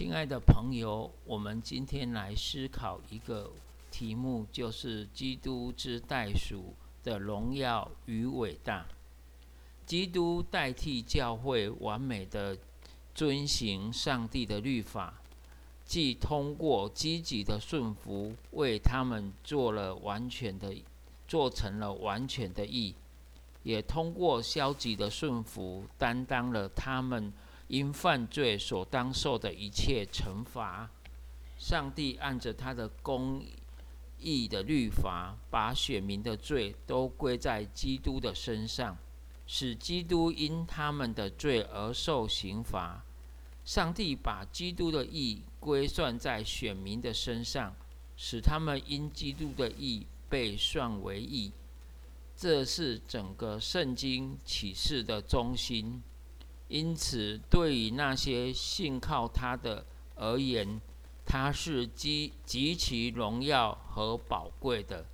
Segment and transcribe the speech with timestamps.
[0.00, 3.52] 亲爱的朋友，我们今天来思考一个
[3.90, 8.86] 题目，就是基督之代属的荣耀与伟大。
[9.84, 12.56] 基督代替教会完美的
[13.14, 15.20] 遵行上帝的律法，
[15.84, 20.74] 既通过积极的顺服，为他们做了完全的，
[21.28, 22.94] 做成了完全的义，
[23.64, 27.30] 也通过消极的顺服，担当了他们。
[27.70, 30.90] 因犯罪所当受的一切惩罚，
[31.56, 33.40] 上帝按着他的公
[34.18, 38.98] 义的律法，把选民的罪都归在基督的身上，
[39.46, 43.04] 使基督因他们的罪而受刑罚。
[43.64, 47.72] 上帝把基督的义归算在选民的身上，
[48.16, 51.52] 使他们因基督的义被算为义。
[52.36, 56.02] 这是整个圣经启示的中心。
[56.70, 59.84] 因此，对于那些信靠他的
[60.14, 60.80] 而言，
[61.26, 65.04] 他是极极其荣耀和宝贵的。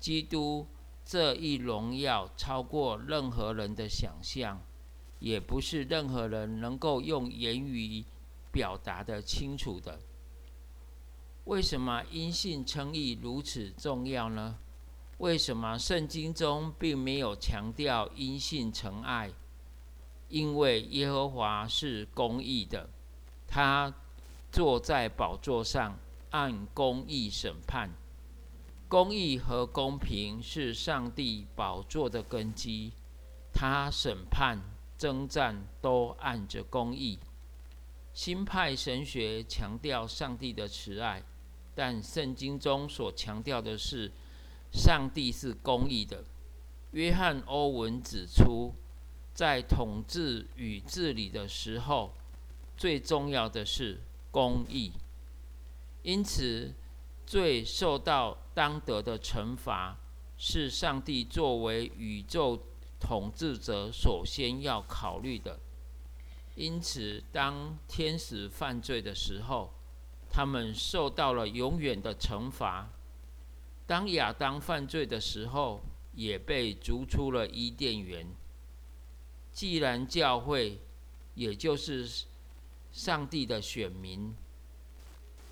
[0.00, 0.66] 基督
[1.04, 4.58] 这一荣耀超过任何人的想象，
[5.18, 8.02] 也不是任何人能够用言语
[8.50, 10.00] 表达的清楚的。
[11.44, 14.56] 为什么因信称义如此重要呢？
[15.18, 19.30] 为什么圣经中并没有强调因信成爱？
[20.28, 22.88] 因为耶和华是公义的，
[23.46, 23.94] 他
[24.50, 25.96] 坐在宝座上
[26.30, 27.90] 按公义审判。
[28.88, 32.92] 公义和公平是上帝宝座的根基，
[33.52, 34.58] 他审判、
[34.96, 37.18] 征战都按着公义。
[38.12, 41.22] 新派神学强调上帝的慈爱，
[41.74, 44.10] 但圣经中所强调的是
[44.72, 46.24] 上帝是公义的。
[46.92, 48.74] 约翰·欧文指出。
[49.34, 52.14] 在统治与治理的时候，
[52.76, 54.92] 最重要的是公义。
[56.02, 56.72] 因此，
[57.26, 59.96] 最受到当得的惩罚，
[60.38, 62.62] 是上帝作为宇宙
[63.00, 65.58] 统治者首先要考虑的。
[66.54, 69.72] 因此，当天使犯罪的时候，
[70.30, 72.86] 他们受到了永远的惩罚；
[73.84, 75.80] 当亚当犯罪的时候，
[76.12, 78.24] 也被逐出了伊甸园。
[79.54, 80.80] 既然教会，
[81.36, 82.24] 也就是
[82.92, 84.34] 上帝的选民，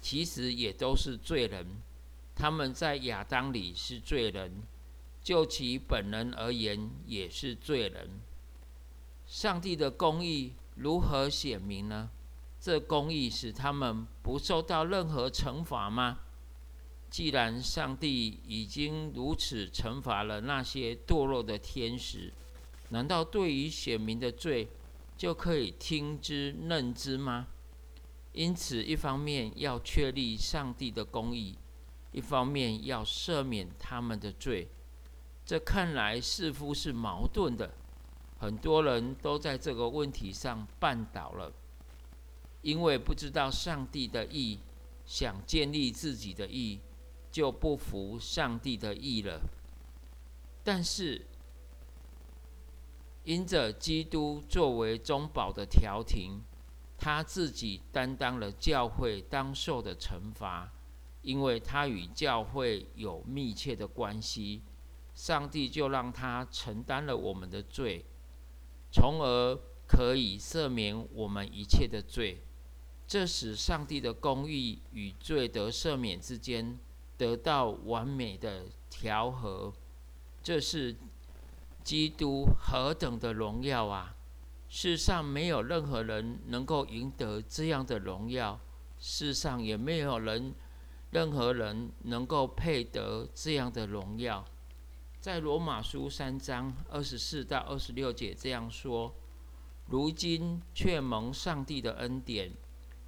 [0.03, 1.65] 其实也都是罪人。
[2.35, 4.51] 他们在亚当里是罪人，
[5.23, 8.11] 就其本人而言也是罪人。
[9.25, 12.11] 上帝的公义如何显明呢？
[12.61, 16.19] 这公义使他们不受到任何惩罚吗？
[17.09, 22.33] 既然上帝已经如此惩罚了那些堕落的天使。
[22.93, 24.69] 难道对于选民的罪，
[25.17, 27.47] 就可以听之任之吗？
[28.33, 31.57] 因此，一方面要确立上帝的公义，
[32.13, 34.69] 一方面要赦免他们的罪，
[35.47, 37.73] 这看来似乎是矛盾的。
[38.39, 41.51] 很多人都在这个问题上绊倒了，
[42.61, 44.59] 因为不知道上帝的意，
[45.07, 46.79] 想建立自己的意，
[47.31, 49.41] 就不服上帝的意了。
[50.63, 51.25] 但是，
[53.25, 56.43] 因着基督作为中保的调停，
[56.99, 60.73] 他自己担当了教会当受的惩罚，
[61.23, 64.63] 因为他与教会有密切的关系，
[65.15, 68.05] 上帝就让他承担了我们的罪，
[68.91, 69.57] 从而
[69.87, 72.43] 可以赦免我们一切的罪。
[73.07, 76.77] 这使上帝的公义与罪得赦免之间
[77.17, 79.73] 得到完美的调和。
[80.43, 80.97] 这是。
[81.85, 84.15] 基督何等的荣耀啊！
[84.69, 88.59] 世上没有任何人能够赢得这样的荣耀，
[88.99, 90.55] 世上也没有人、
[91.11, 94.45] 任何人能够配得这样的荣耀。
[95.21, 99.15] 在罗马书三章二十四到二十六节这样说：
[99.89, 102.53] 如今却蒙上帝的恩典，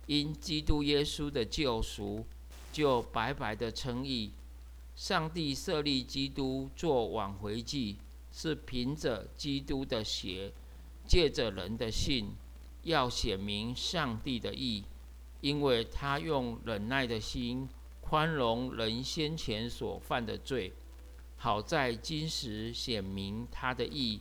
[0.07, 2.27] 因基督耶稣的救赎，
[2.73, 4.33] 就白白的称义。
[4.95, 7.97] 上帝设立基督做挽回祭。
[8.37, 10.53] 是凭着基督的血，
[11.07, 12.35] 借着人的信，
[12.83, 14.83] 要显明上帝的义，
[15.41, 17.69] 因为他用忍耐的心
[18.01, 20.73] 宽容人先前所犯的罪，
[21.37, 24.21] 好在今时显明他的义，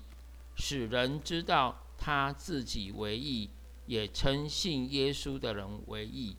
[0.56, 3.50] 使人知道他自己为义，
[3.88, 6.36] 也称信耶稣的人为义。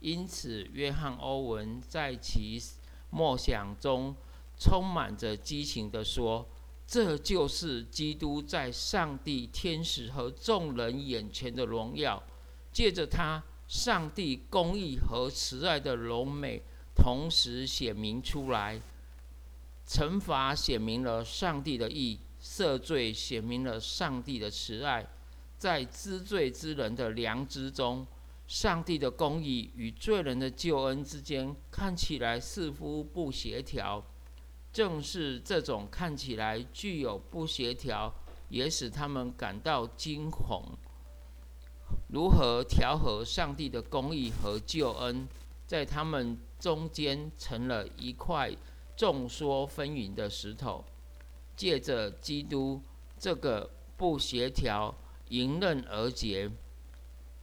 [0.00, 2.58] 因此，约翰·欧文在其
[3.10, 4.16] 默想中
[4.58, 6.48] 充满着激情地说。
[6.92, 12.22] 这就是基督在上帝、天使和众人眼前的荣耀。
[12.70, 16.60] 借着他，上帝公义和慈爱的荣美
[16.94, 18.78] 同时显明出来。
[19.88, 25.08] 惩罚显明了上帝的义，赦罪显明了上帝的慈爱。
[25.56, 28.06] 在知罪之人的良知中，
[28.46, 34.04] 上帝的公义与罪人的救恩之间看起来似乎不协调。
[34.72, 38.12] 正是这种看起来具有不协调，
[38.48, 40.64] 也使他们感到惊恐。
[42.08, 45.28] 如何调和上帝的公义和救恩，
[45.66, 48.50] 在他们中间成了一块
[48.96, 50.84] 众说纷纭的石头。
[51.54, 52.80] 借着基督
[53.18, 54.94] 这个不协调
[55.28, 56.50] 迎刃而解，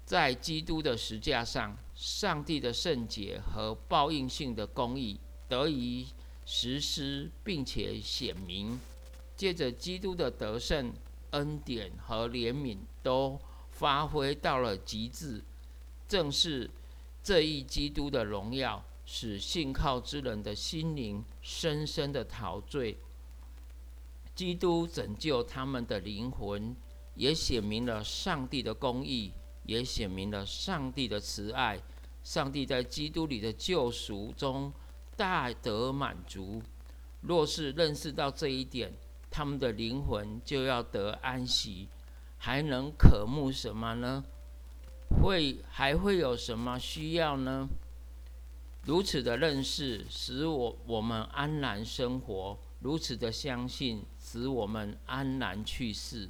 [0.03, 6.07] 在基督的石架上，上帝的圣洁和报应性的公义得以
[6.51, 8.79] 实施，并且显明。
[9.37, 10.91] 借着基督的得胜、
[11.29, 13.39] 恩典和怜悯都。
[13.71, 15.41] 发挥到了极致，
[16.05, 16.69] 正是
[17.23, 22.97] 这一基督的荣耀，使信靠之人的心灵深深的陶醉。
[24.35, 26.75] 基督拯救他们的灵魂，
[27.15, 29.31] 也显明了上帝的公义，
[29.65, 31.79] 也显明了上帝的慈爱。
[32.21, 34.69] 上帝在基督里的救赎中
[35.19, 36.61] 大得满足。
[37.19, 38.93] 若是认识到这一点，
[39.29, 41.89] 他们的灵魂就要得安息。
[42.37, 44.23] 还能渴慕什么呢？
[45.21, 47.67] 会还会有什么需要呢？
[48.85, 56.29] 如此的认识使我我们安然生活；如此的相信使我们安然去世。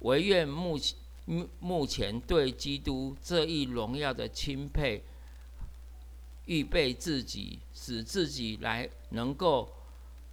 [0.00, 0.98] 唯愿目前
[1.60, 5.04] 目前对基督这一荣耀的钦佩，
[6.46, 9.70] 预备自己，使自己来能够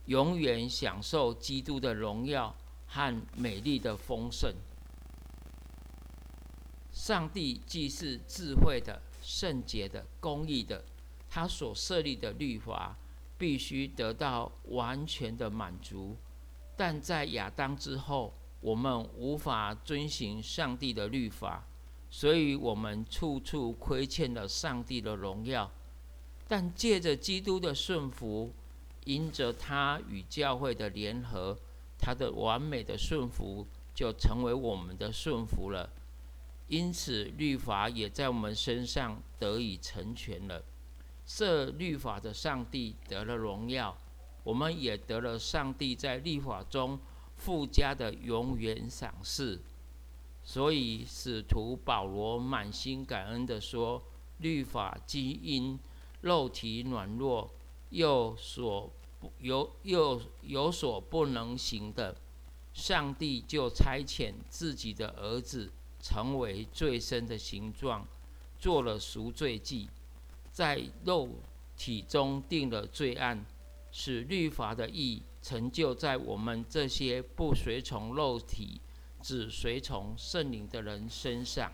[0.05, 2.55] 永远享受基督的荣耀。
[2.89, 4.55] 和美丽的丰盛。
[6.89, 10.81] 上帝既是智慧的、圣洁的、公义的，
[11.29, 12.95] 他所设立的律法
[13.37, 16.15] 必须得到完全的满足。
[16.77, 21.67] 但在亚当之后，我们无法遵行上帝的律法，
[22.09, 25.69] 所以我们处处亏欠了上帝的荣耀。
[26.47, 28.51] 但借着基督的顺服，
[29.05, 31.57] 因着他与教会的联合。
[31.99, 33.65] 他的完美的顺服
[33.95, 35.89] 就成为我们的顺服了，
[36.67, 40.63] 因此律法也在我们身上得以成全了。
[41.25, 43.97] 设律法的上帝得了荣耀，
[44.43, 46.99] 我们也得了上帝在律法中
[47.35, 49.59] 附加的永远赏赐。
[50.43, 54.01] 所以使徒保罗满心感恩地说
[54.39, 55.77] ：“律法基因
[56.21, 57.49] 肉体软弱，
[57.89, 58.91] 又所。”
[59.39, 62.15] 有又有所不能行的，
[62.71, 68.05] 上帝就差遣自己的儿子成为最深的形状，
[68.59, 69.89] 做了赎罪祭，
[70.51, 71.29] 在肉
[71.75, 73.43] 体中定了罪案，
[73.91, 78.79] 使律法的义成就在我们这些不随从肉体、
[79.19, 81.71] 只随从圣灵的人身上。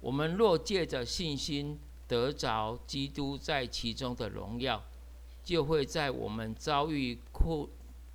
[0.00, 4.82] 我们若借着信心得着基督在其中的荣耀。
[5.42, 7.68] 就会在我们遭遇困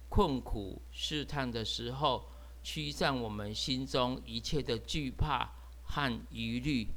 [0.09, 2.25] 困苦试探的时候，
[2.63, 5.51] 驱散我们心中一切的惧怕
[5.83, 6.88] 和疑虑，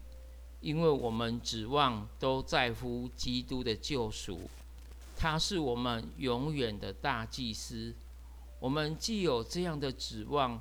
[0.62, 4.48] 因为我们指望都在乎基督的救赎，
[5.14, 7.94] 他是我们永远的大祭司。
[8.58, 10.58] 我们既有这样的指望，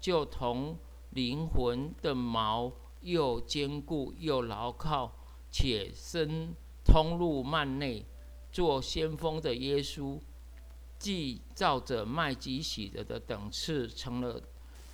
[0.00, 0.78] 就同
[1.10, 2.72] 灵魂的锚
[3.02, 5.12] 又坚固又牢靠，
[5.50, 6.54] 且身
[6.84, 8.04] 通入幔内。
[8.52, 10.18] 做先锋的耶稣，
[10.98, 14.42] 既照着麦基洗德的等次成了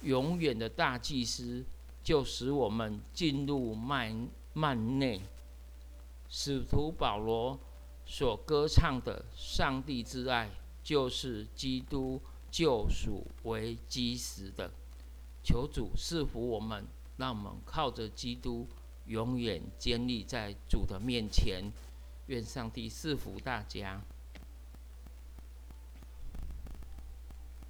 [0.03, 1.65] 永远的大祭司，
[2.05, 5.23] 就使我们进入幔幔内。
[6.29, 7.59] 使徒保罗
[8.05, 10.51] 所歌唱的上帝之爱，
[10.83, 12.21] 就是基督
[12.51, 14.71] 救赎为基石的。
[15.43, 16.87] 求主赐福我们，
[17.17, 18.69] 让我们靠着基督，
[19.07, 21.73] 永远坚立在主的面前。
[22.27, 24.03] 愿上帝赐福大家。